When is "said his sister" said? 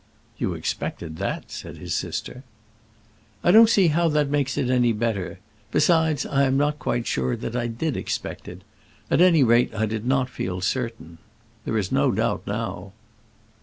1.51-2.43